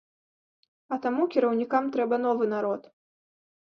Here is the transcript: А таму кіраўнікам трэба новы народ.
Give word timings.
А 0.95 0.99
таму 1.05 1.29
кіраўнікам 1.37 1.83
трэба 1.99 2.15
новы 2.27 2.53
народ. 2.59 2.93